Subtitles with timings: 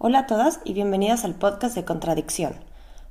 [0.00, 2.54] Hola a todas y bienvenidas al podcast de Contradicción.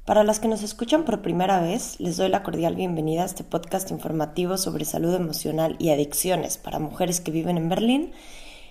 [0.06, 3.44] Para las que nos escuchan por primera vez, les doy la cordial bienvenida a este
[3.44, 8.14] podcast informativo sobre salud emocional y adicciones para mujeres que viven en Berlín.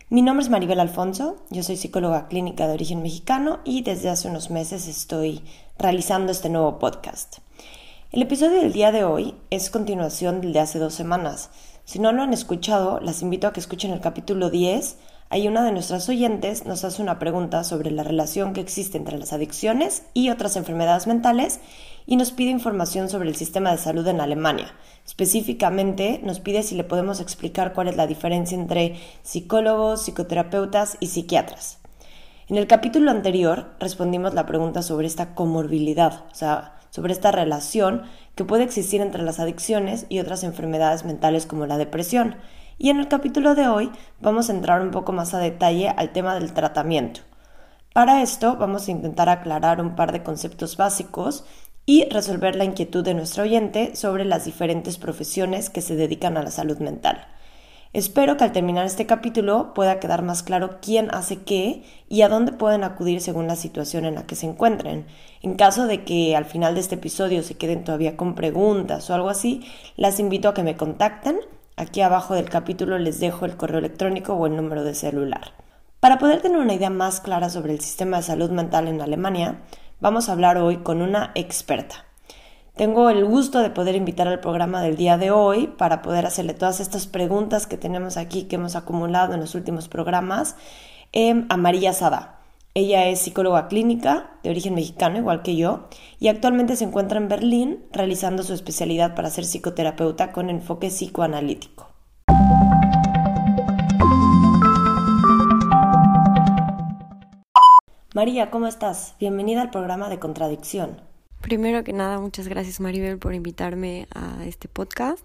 [0.08, 4.28] Mi nombre es Maribel Alfonso, yo soy psicóloga clínica de origen mexicano y desde hace
[4.28, 5.42] unos meses estoy
[5.78, 7.40] realizando este nuevo podcast.
[8.12, 11.50] El episodio del día de hoy es continuación del de hace dos semanas.
[11.84, 14.96] Si no lo han escuchado, las invito a que escuchen el capítulo 10
[15.28, 19.18] Ahí una de nuestras oyentes nos hace una pregunta sobre la relación que existe entre
[19.18, 21.58] las adicciones y otras enfermedades mentales
[22.06, 24.72] y nos pide información sobre el sistema de salud en Alemania.
[25.04, 31.08] Específicamente nos pide si le podemos explicar cuál es la diferencia entre psicólogos, psicoterapeutas y
[31.08, 31.78] psiquiatras.
[32.48, 38.02] En el capítulo anterior respondimos la pregunta sobre esta comorbilidad, o sea, sobre esta relación
[38.36, 42.36] que puede existir entre las adicciones y otras enfermedades mentales como la depresión.
[42.78, 43.90] Y en el capítulo de hoy
[44.20, 47.22] vamos a entrar un poco más a detalle al tema del tratamiento.
[47.94, 51.46] Para esto vamos a intentar aclarar un par de conceptos básicos
[51.86, 56.42] y resolver la inquietud de nuestro oyente sobre las diferentes profesiones que se dedican a
[56.42, 57.26] la salud mental.
[57.94, 62.28] Espero que al terminar este capítulo pueda quedar más claro quién hace qué y a
[62.28, 65.06] dónde pueden acudir según la situación en la que se encuentren.
[65.40, 69.14] En caso de que al final de este episodio se queden todavía con preguntas o
[69.14, 69.64] algo así,
[69.96, 71.38] las invito a que me contacten
[71.78, 75.52] Aquí abajo del capítulo les dejo el correo electrónico o el número de celular.
[76.00, 79.60] Para poder tener una idea más clara sobre el sistema de salud mental en Alemania,
[80.00, 82.06] vamos a hablar hoy con una experta.
[82.76, 86.54] Tengo el gusto de poder invitar al programa del día de hoy para poder hacerle
[86.54, 90.56] todas estas preguntas que tenemos aquí, que hemos acumulado en los últimos programas,
[91.12, 92.35] em, a María Sada.
[92.78, 95.88] Ella es psicóloga clínica de origen mexicano, igual que yo,
[96.20, 101.88] y actualmente se encuentra en Berlín realizando su especialidad para ser psicoterapeuta con enfoque psicoanalítico.
[108.14, 109.14] María, ¿cómo estás?
[109.18, 111.00] Bienvenida al programa de Contradicción.
[111.40, 115.24] Primero que nada, muchas gracias Maribel por invitarme a este podcast.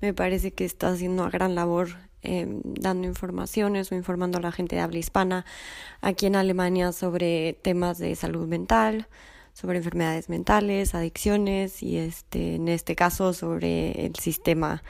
[0.00, 4.52] Me parece que está haciendo una gran labor Em, dando informaciones o informando a la
[4.52, 5.46] gente de habla hispana
[6.02, 9.08] aquí en Alemania sobre temas de salud mental,
[9.54, 14.82] sobre enfermedades mentales, adicciones y este, en este caso sobre el sistema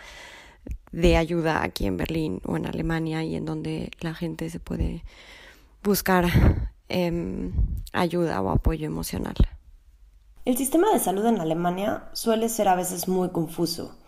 [0.90, 5.04] de ayuda aquí en Berlín o en Alemania y en donde la gente se puede
[5.84, 6.26] buscar
[6.88, 7.52] em,
[7.92, 9.36] ayuda o apoyo emocional.
[10.44, 13.99] El sistema de salud en Alemania suele ser a veces muy confuso.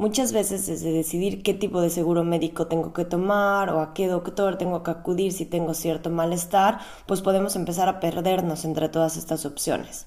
[0.00, 4.06] Muchas veces desde decidir qué tipo de seguro médico tengo que tomar o a qué
[4.06, 9.18] doctor tengo que acudir si tengo cierto malestar, pues podemos empezar a perdernos entre todas
[9.18, 10.06] estas opciones.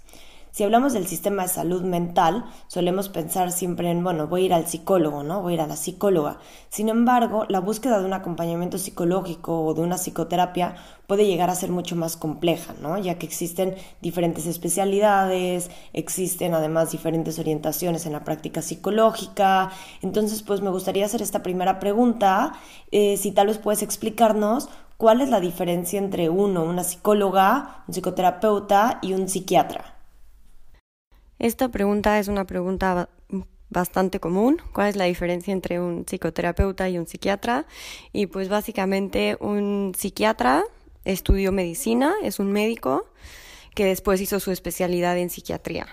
[0.54, 4.54] Si hablamos del sistema de salud mental, solemos pensar siempre en, bueno, voy a ir
[4.54, 5.42] al psicólogo, ¿no?
[5.42, 6.38] Voy a ir a la psicóloga.
[6.70, 10.76] Sin embargo, la búsqueda de un acompañamiento psicológico o de una psicoterapia
[11.08, 13.00] puede llegar a ser mucho más compleja, ¿no?
[13.00, 19.72] Ya que existen diferentes especialidades, existen además diferentes orientaciones en la práctica psicológica.
[20.04, 22.54] Entonces, pues me gustaría hacer esta primera pregunta,
[22.92, 27.96] eh, si tal vez puedes explicarnos cuál es la diferencia entre uno, una psicóloga, un
[27.96, 29.93] psicoterapeuta y un psiquiatra.
[31.40, 33.10] Esta pregunta es una pregunta
[33.70, 34.62] bastante común.
[34.72, 37.66] ¿Cuál es la diferencia entre un psicoterapeuta y un psiquiatra?
[38.14, 40.64] Y pues básicamente un psiquiatra
[41.04, 43.10] estudió medicina, es un médico
[43.76, 45.88] que después hizo su especialidad en psiquiatría.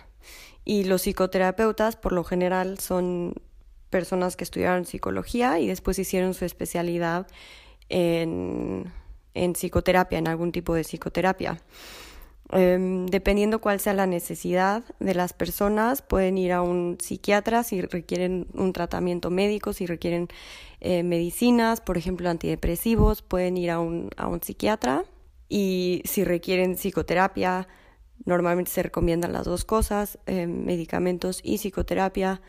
[0.64, 3.34] Y los psicoterapeutas por lo general son
[3.88, 7.26] personas que estudiaron psicología y después hicieron su especialidad
[7.88, 8.92] en,
[9.34, 11.60] en psicoterapia, en algún tipo de psicoterapia.
[12.52, 17.80] Em, dependiendo cuál sea la necesidad de las personas, pueden ir a un psiquiatra si
[17.80, 20.28] requieren un tratamiento médico, si requieren
[20.80, 25.04] eh, medicinas, por ejemplo, antidepresivos, pueden ir a un, a un psiquiatra
[25.48, 27.68] y si requieren psicoterapia,
[28.24, 32.40] normalmente se recomiendan las dos cosas, em, medicamentos y psicoterapia,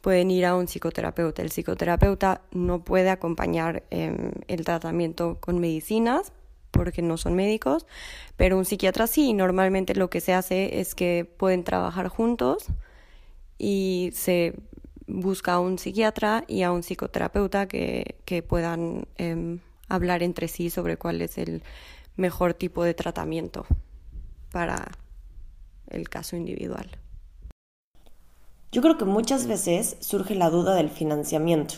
[0.00, 1.42] pueden ir a un psicoterapeuta.
[1.42, 6.32] El psicoterapeuta no puede acompañar em, el tratamiento con medicinas
[6.70, 7.86] porque no son médicos,
[8.36, 12.66] pero un psiquiatra sí, normalmente lo que se hace es que pueden trabajar juntos
[13.58, 14.54] y se
[15.06, 19.58] busca a un psiquiatra y a un psicoterapeuta que, que puedan em,
[19.88, 21.62] hablar entre sí sobre cuál es el
[22.16, 23.66] mejor tipo de tratamiento
[24.52, 24.92] para
[25.88, 26.88] el caso individual.
[28.72, 31.74] Yo creo que muchas veces surge la duda del financiamiento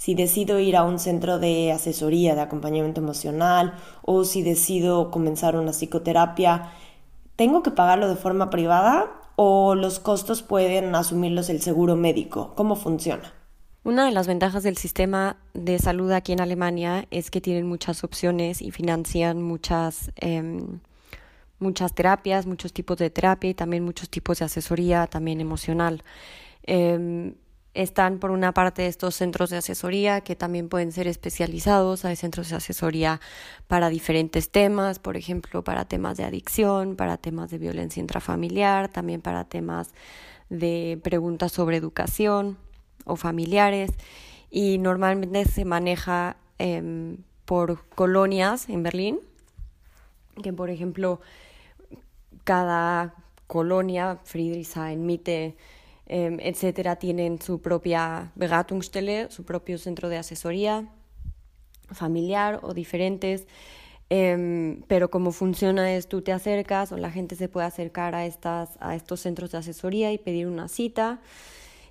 [0.00, 5.56] si decido ir a un centro de asesoría, de acompañamiento emocional, o si decido comenzar
[5.56, 6.72] una psicoterapia,
[7.36, 12.54] ¿tengo que pagarlo de forma privada o los costos pueden asumirlos el seguro médico?
[12.56, 13.34] ¿Cómo funciona?
[13.84, 18.02] Una de las ventajas del sistema de salud aquí en Alemania es que tienen muchas
[18.02, 20.80] opciones y financian muchas, em,
[21.58, 26.02] muchas terapias, muchos tipos de terapia y también muchos tipos de asesoría, también emocional.
[26.62, 27.34] Em,
[27.74, 32.04] están por una parte estos centros de asesoría que también pueden ser especializados.
[32.04, 33.20] Hay centros de asesoría
[33.68, 39.20] para diferentes temas, por ejemplo, para temas de adicción, para temas de violencia intrafamiliar, también
[39.20, 39.90] para temas
[40.48, 42.58] de preguntas sobre educación
[43.04, 43.92] o familiares.
[44.50, 49.20] Y normalmente se maneja em, por colonias en Berlín,
[50.42, 51.20] que por ejemplo
[52.42, 53.14] cada
[53.46, 55.56] colonia, Friedrichshain, Mitte,
[56.12, 60.88] Em, etcétera, tienen su propia Beratungsstelle, su propio centro de asesoría
[61.92, 63.46] familiar o diferentes.
[64.08, 68.26] Em, pero cómo funciona es tú te acercas o la gente se puede acercar a,
[68.26, 71.20] estas, a estos centros de asesoría y pedir una cita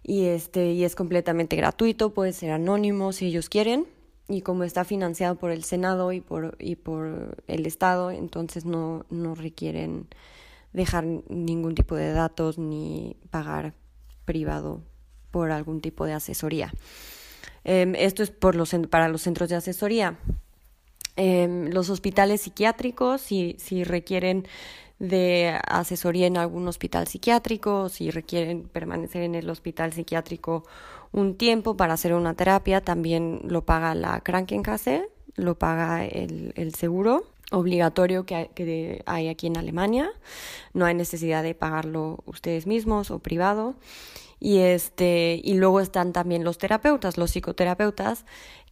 [0.04, 3.88] y, este, y es completamente gratuito, puede ser anónimo si ellos quieren
[4.28, 9.06] y como está financiado por el Senado y por, y por el Estado, entonces no,
[9.10, 10.08] no requieren
[10.74, 13.79] dejar ningún tipo de datos ni pagar
[14.30, 14.84] privado
[15.32, 16.72] por algún tipo de asesoría.
[17.64, 20.20] Em, esto es por los, para los centros de asesoría.
[21.16, 24.48] Em, los hospitales psiquiátricos, si, requieren
[25.00, 30.64] de asesoría en algún hospital psiquiátrico, si requieren permanecer en el hospital psiquiátrico
[31.12, 37.26] un tiempo para hacer una terapia, también lo paga la Krankenkasse, lo paga el seguro
[37.52, 40.12] obligatorio que hay aquí en Alemania.
[40.74, 43.76] No hay necesidad de pagarlo ustedes mismos o privado.
[44.40, 48.26] Y, este, y luego están también los terapeutas, los psicoterapeutas,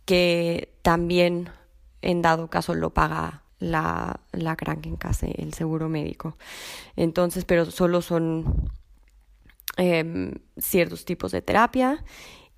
[0.05, 1.49] que también
[2.01, 6.37] en dado caso lo paga la, la Krankenkasse, el seguro médico.
[6.95, 8.71] Entonces, pero solo son
[9.75, 12.03] em, ciertos tipos de terapia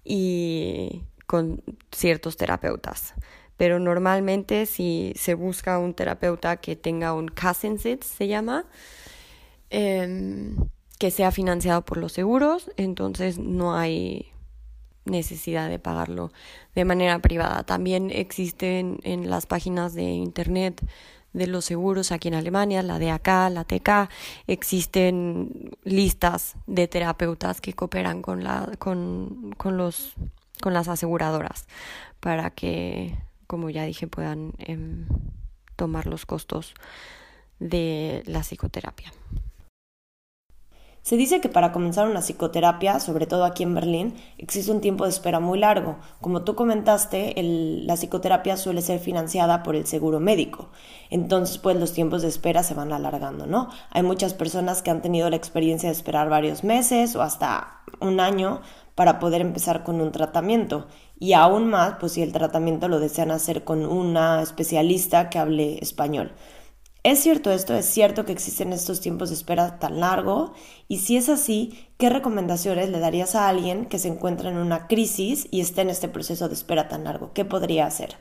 [0.03, 3.15] y con ciertos terapeutas.
[3.59, 8.63] Pero normalmente si se busca un terapeuta que tenga un Kassensitz, se llama,
[9.69, 10.55] eh,
[10.97, 14.31] que sea financiado por los seguros, entonces no hay
[15.03, 16.31] necesidad de pagarlo
[16.73, 17.63] de manera privada.
[17.63, 20.81] También existen en las páginas de internet
[21.33, 24.09] de los seguros aquí en Alemania, la DAK, la TK,
[24.47, 30.13] existen listas de terapeutas que cooperan con la con, con los
[30.61, 31.67] con las aseguradoras
[32.19, 33.17] para que,
[33.49, 35.07] como ya dije, puedan em,
[35.75, 36.75] tomar los costos
[37.57, 39.11] de la psicoterapia.
[41.01, 45.05] Se dice que para comenzar una psicoterapia, sobre todo aquí en Berlín, existe un tiempo
[45.05, 45.97] de espera muy largo.
[46.21, 50.69] Como tú comentaste, la psicoterapia suele ser financiada por el seguro médico.
[51.09, 53.69] Entonces, pues los tiempos de espera se van alargando, ¿no?
[53.89, 58.19] Hay muchas personas que han tenido la experiencia de esperar varios meses o hasta un
[58.19, 58.61] año
[58.93, 60.87] para poder empezar con un tratamiento.
[61.19, 65.77] Y aún más, pues si el tratamiento lo desean hacer con una especialista que hable
[65.79, 66.33] español.
[67.03, 67.75] ¿Es cierto esto?
[67.75, 70.53] ¿Es cierto que existen estos tiempos de espera tan largo?
[70.89, 74.87] Y si es así, ¿qué recomendaciones le darías a alguien que se encuentra en una
[74.87, 77.31] crisis y esté en este proceso de espera tan largo?
[77.33, 78.17] ¿Qué podría hacer?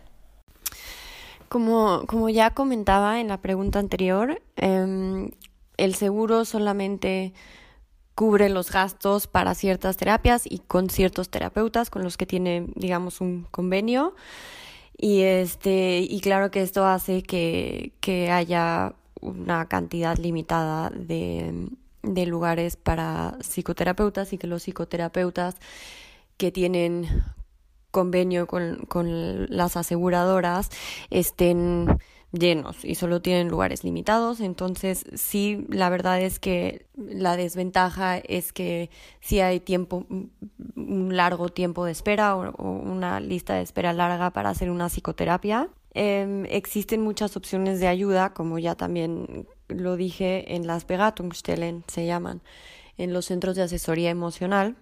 [1.48, 5.30] Como, como ya comentaba en la pregunta anterior, em,
[5.76, 7.32] el seguro solamente
[8.18, 13.20] cubre los gastos para ciertas terapias y con ciertos terapeutas con los que tiene, digamos,
[13.20, 14.16] un convenio.
[14.96, 21.68] Y este, y claro que esto hace que, que haya una cantidad limitada de,
[22.02, 25.54] de lugares para psicoterapeutas y que los psicoterapeutas
[26.38, 27.22] que tienen
[27.92, 30.70] convenio con, con las aseguradoras
[31.10, 31.86] estén
[32.32, 34.40] llenos y solo tienen lugares limitados.
[34.40, 41.48] Entonces, sí, la verdad es que la desventaja es que si hay tiempo, un largo
[41.48, 45.68] tiempo de espera o, una lista de espera larga para hacer una psicoterapia.
[45.94, 52.06] Em, existen muchas opciones de ayuda, como ya también lo dije en las Beratungsstellen, se
[52.06, 52.42] llaman,
[52.98, 54.76] en los centros de asesoría emocional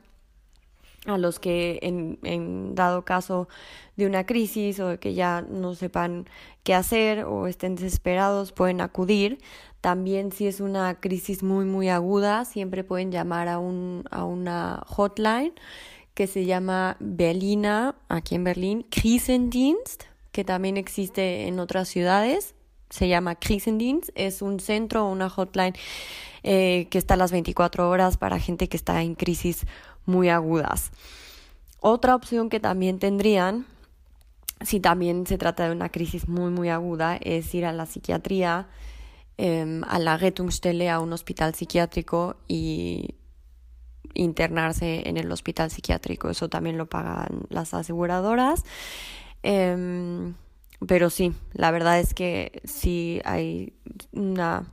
[1.07, 3.49] a los que en, en, dado caso
[3.97, 6.29] de una crisis o de que ya no sepan
[6.63, 9.39] qué hacer o estén desesperados pueden acudir.
[9.81, 14.83] También si es una crisis muy muy aguda siempre pueden llamar a, un, a una
[14.87, 15.53] hotline
[16.17, 22.55] que se llama Berlina, aquí en Berlín, Krisendienst, que también existe en otras ciudades.
[22.89, 25.75] Se llama Krisendienst, es un centro una hotline
[26.43, 29.67] eh, que está a las 24 horas para gente que está en crisis
[30.07, 30.91] muy agudas.
[31.81, 33.67] Otra opción que también tendrían,
[34.63, 38.69] si también se trata de una crisis muy, muy aguda, es ir a la psiquiatría,
[39.37, 43.15] em, a la Rettungsstelle, a un hospital psiquiátrico y
[44.15, 46.31] internarse en el hospital psiquiátrico.
[46.31, 48.65] Eso también lo pagan las aseguradoras.
[49.43, 50.35] Em,
[50.87, 53.75] pero sí, la verdad es que sí hay
[54.13, 54.67] una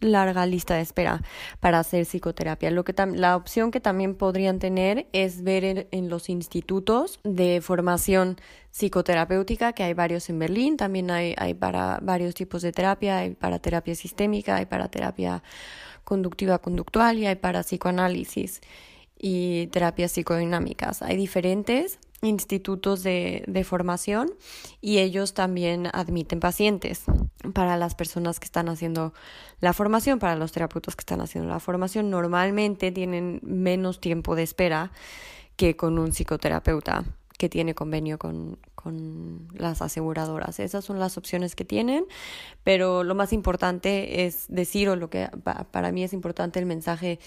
[0.00, 1.22] larga lista de espera
[1.60, 2.70] para hacer psicoterapia.
[2.70, 8.36] Lo que la opción que también podrían tener es ver en, los institutos de formación
[8.70, 13.34] psicoterapéutica, que hay varios en Berlín, también hay, hay para varios tipos de terapia, hay
[13.34, 15.42] para terapia sistémica, hay para terapia
[16.04, 18.60] conductiva conductual y hay para psicoanálisis
[19.18, 21.02] y terapias psicodinámicas.
[21.02, 24.30] Hay diferentes institutos de, de, formación
[24.80, 27.04] y ellos también admiten pacientes
[27.52, 29.12] para las personas que están haciendo
[29.60, 32.10] la formación, para los terapeutas que están haciendo la formación.
[32.10, 34.92] Normalmente tienen menos tiempo de espera
[35.56, 37.04] que con un psicoterapeuta
[37.38, 40.60] que tiene convenio con, con las aseguradoras.
[40.60, 42.04] Esas son las opciones que tienen,
[42.62, 45.28] pero lo más importante es decir, o lo que
[45.72, 47.18] para mí es importante el mensaje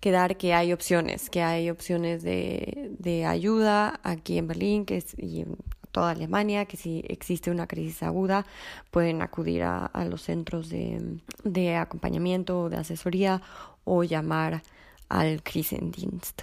[0.00, 4.98] que dar, que hay opciones, que hay opciones de, de ayuda aquí en Berlín que
[4.98, 5.56] es, y en
[5.90, 8.44] toda Alemania, que si existe una crisis aguda
[8.90, 13.40] pueden acudir a, los centros de, de acompañamiento o de asesoría
[13.84, 14.62] o llamar
[15.08, 16.42] al Krisendienst.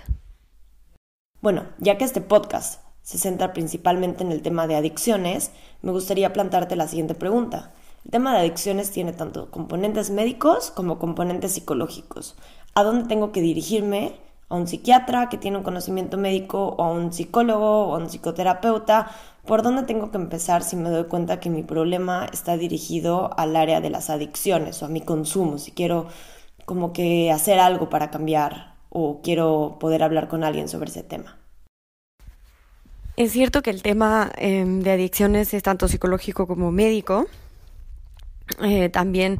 [1.41, 6.33] Bueno, ya que este podcast se centra principalmente en el tema de adicciones, me gustaría
[6.33, 7.74] plantarte la siguiente pregunta.
[8.05, 12.36] El tema de adicciones tiene tanto componentes médicos como componentes psicológicos.
[12.74, 14.15] ¿A dónde tengo que dirigirme?
[14.50, 18.10] ¿A un psiquiatra que tiene un conocimiento médico o a un psicólogo o a un
[18.10, 19.12] psicoterapeuta?
[19.45, 23.55] ¿Por dónde tengo que empezar si me doy cuenta que mi problema está dirigido al
[23.57, 25.57] área de las adicciones o a mi consumo?
[25.57, 26.07] Si quiero
[26.65, 31.42] como que hacer algo para cambiar o quiero poder hablar con alguien sobre ese tema.
[33.15, 37.27] Es cierto que el tema em, de adicciones es tanto psicológico como médico.
[38.62, 39.39] Eh, también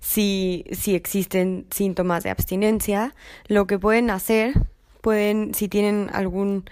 [0.00, 3.14] si, si existen síntomas de abstinencia,
[3.46, 4.52] lo que pueden hacer,
[5.00, 6.64] pueden, si tienen algún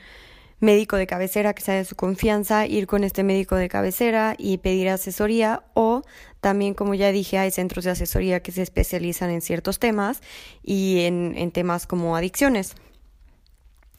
[0.61, 4.59] médico de cabecera que sea de su confianza, ir con este médico de cabecera y
[4.59, 6.03] pedir asesoría o
[6.41, 10.21] también, como ya dije, hay centros de asesoría que se especializan en ciertos temas
[10.63, 12.75] y en, en temas como adicciones.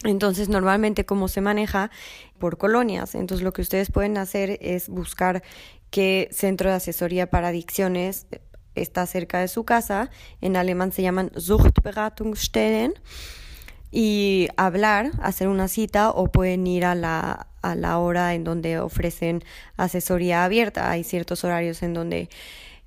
[0.04, 1.92] Entonces, normalmente cómo se maneja
[2.40, 3.16] por colonias.
[3.16, 5.44] Entonces, lo que ustedes pueden hacer es buscar
[5.90, 8.28] qué centro de asesoría para adicciones
[8.76, 10.10] está cerca de su casa.
[10.42, 12.94] En alemán se llaman Suchtberatungsstellen.
[13.96, 18.80] Y hablar, hacer una cita o pueden ir a la, a la hora en donde
[18.80, 19.44] ofrecen
[19.78, 20.90] asesoría abierta.
[20.90, 22.28] Hay ciertos horarios en donde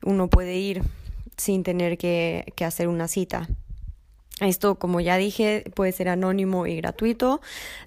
[0.02, 0.82] uno puede ir
[1.36, 3.48] sin tener que, que hacer una cita.
[4.40, 7.40] Esto, como ya dije, puede ser anónimo y gratuito.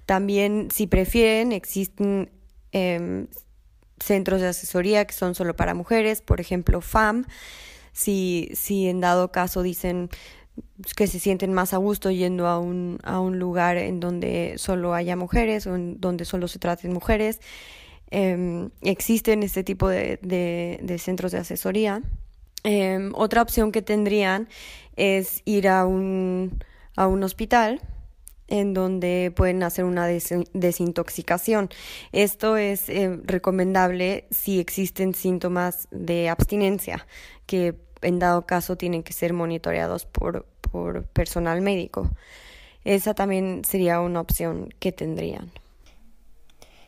[0.04, 2.30] También, si prefieren, existen
[2.72, 3.28] em,
[4.00, 7.24] centros de asesoría que son solo para mujeres, por ejemplo, FAM.
[7.92, 10.10] Si, si en dado caso dicen
[10.96, 14.94] que se sienten más a gusto yendo a un, a un lugar en donde solo
[14.94, 17.40] haya mujeres o en donde solo se traten mujeres,
[18.10, 20.18] em, existen este tipo de,
[20.82, 22.02] de centros de asesoría.
[22.62, 24.48] Em, otra opción que tendrían
[24.96, 26.62] es ir a un,
[26.96, 27.80] a un hospital
[28.48, 31.70] en donde pueden hacer una desintoxicación.
[32.12, 37.06] Esto es eh, recomendable si existen síntomas de abstinencia,
[37.46, 42.10] que en dado caso tienen que ser monitoreados por, por personal médico.
[42.84, 45.50] Esa también sería una opción que tendrían.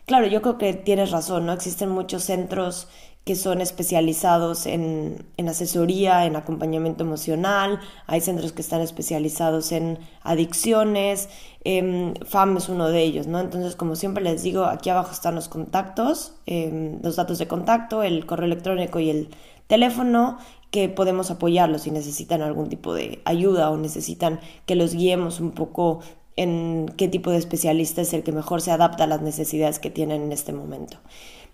[0.07, 1.52] Claro, yo creo que tienes razón, ¿no?
[1.52, 2.88] Existen muchos centros
[3.25, 9.99] que son especializados en, en, asesoría, en acompañamiento emocional, hay centros que están especializados en
[10.23, 11.29] adicciones,
[11.64, 13.38] em, FAM es uno de ellos, ¿no?
[13.38, 18.02] Entonces, como siempre les digo, aquí abajo están los contactos, em, los datos de contacto,
[18.02, 19.29] el correo electrónico y el
[19.69, 20.38] teléfono,
[20.73, 25.52] que podemos apoyarlos si necesitan algún tipo de ayuda o necesitan que los guiemos un
[25.52, 26.00] poco
[26.37, 29.91] en qué tipo de especialista es el que mejor se adapta a las necesidades que
[29.91, 30.99] tienen en este momento.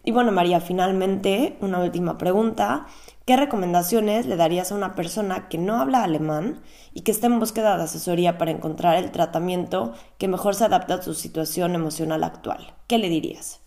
[0.04, 2.86] Y bueno, María, finalmente, una última pregunta.
[3.26, 6.62] ¿Qué recomendaciones le darías a una persona que no habla alemán
[6.94, 10.94] y que está en búsqueda de asesoría para encontrar el tratamiento que mejor se adapta
[10.94, 12.74] a su situación emocional actual?
[12.86, 13.60] ¿Qué le dirías?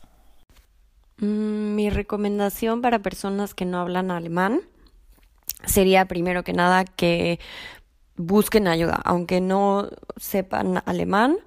[1.18, 4.62] Mm, mi recomendación para personas que no hablan alemán
[5.66, 7.40] sería primero que nada que
[8.18, 11.38] busquen ayuda, aunque no sepan alemán,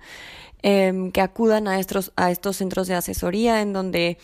[0.62, 4.18] em, que acudan a estos, a estos centros de asesoría en donde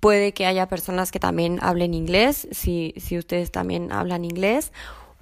[0.00, 4.72] Puede que haya personas que también hablen inglés, si, si ustedes también hablan inglés,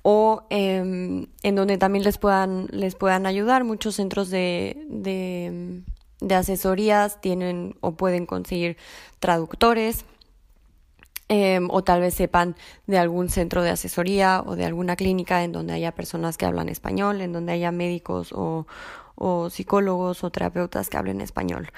[0.03, 3.65] o em, en donde también les puedan, les puedan ayudar.
[3.65, 8.77] Muchos centros de, de, asesorías tienen o pueden conseguir
[9.19, 10.05] traductores.
[11.31, 15.53] Em, o tal vez sepan de algún centro de asesoría o de alguna clínica en
[15.53, 18.67] donde haya personas que hablan español, en donde haya médicos o,
[19.15, 21.69] o psicólogos o terapeutas que hablen español.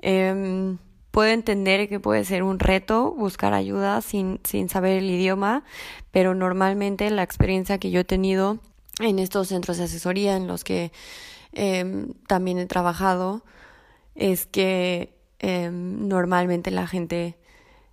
[0.00, 0.76] Eh,
[1.16, 5.64] puedo entender que puede ser un reto buscar ayuda sin, sin saber el idioma,
[6.10, 8.58] pero normalmente la experiencia que yo he tenido
[9.00, 10.92] en estos centros de asesoría en los que
[11.52, 13.42] em, también he trabajado
[14.14, 17.38] es que em, normalmente la gente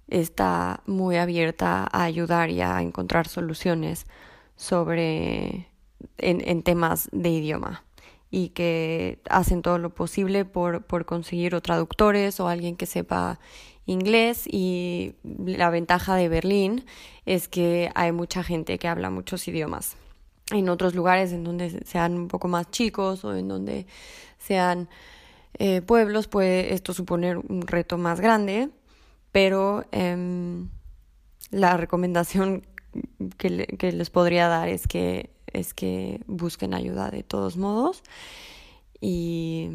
[0.09, 4.05] está muy abierta a ayudar y a encontrar soluciones
[4.57, 5.69] sobre
[6.17, 7.85] en, temas de idioma
[8.35, 13.39] y que hacen todo lo posible por, por conseguir o traductores o alguien que sepa
[13.85, 16.83] inglés y la ventaja de Berlín
[17.27, 19.97] es que hay mucha gente que habla muchos idiomas.
[20.49, 23.85] En otros lugares en donde sean un poco más chicos o en donde
[24.39, 24.89] sean
[25.59, 28.71] eh, pueblos puede esto suponer un reto más grande,
[29.31, 30.69] pero em,
[31.51, 32.65] la recomendación
[33.37, 38.03] que les podría dar es que es que busquen ayuda de todos modos.
[38.99, 39.69] Y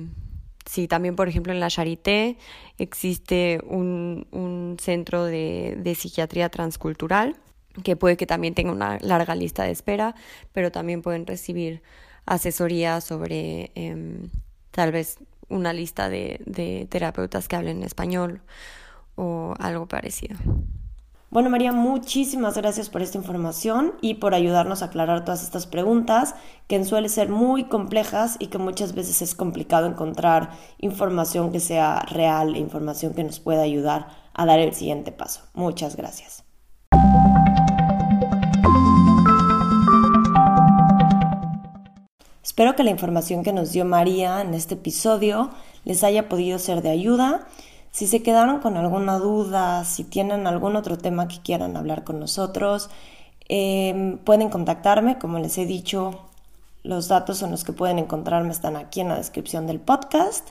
[0.66, 2.36] sí, también, por ejemplo, en la Charité
[2.78, 7.36] existe un, un centro de, de, psiquiatría transcultural
[7.82, 10.14] que puede que también tenga una larga lista de espera,
[10.52, 11.82] pero también pueden recibir
[12.26, 14.30] asesoría sobre em,
[14.70, 15.18] tal vez
[15.48, 18.42] una lista de, de terapeutas que hablen español
[19.16, 20.36] o algo parecido.
[21.30, 26.34] Bueno, María, muchísimas gracias por esta información y por ayudarnos a aclarar todas estas preguntas
[26.68, 32.00] que suelen ser muy complejas y que muchas veces es complicado encontrar información que sea
[32.00, 35.42] real e información que nos pueda ayudar a dar el siguiente paso.
[35.52, 36.44] Muchas gracias.
[42.42, 45.50] Espero que la información que nos dio María en este episodio
[45.84, 47.46] les haya podido ser de ayuda
[47.98, 52.20] si se quedaron con alguna duda, si tienen algún otro tema que quieran hablar con
[52.20, 52.90] nosotros,
[53.48, 55.18] em, pueden contactarme.
[55.18, 56.12] Como les he dicho,
[56.84, 60.50] los datos en los que pueden encontrarme están aquí en la descripción del podcast.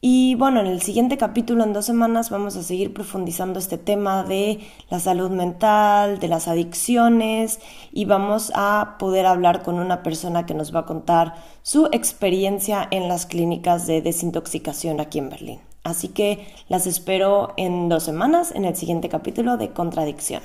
[0.00, 4.24] Y bueno, en el siguiente capítulo, en dos semanas, vamos a seguir profundizando este tema
[4.24, 4.58] de
[4.90, 7.60] la salud mental, de las adicciones
[7.92, 12.88] y vamos a poder hablar con una persona que nos va a contar su experiencia
[12.90, 15.73] en las clínicas de desintoxicación aquí en Berlín.
[15.84, 20.42] Así que las espero en dos semanas en el siguiente capítulo de Contradicción.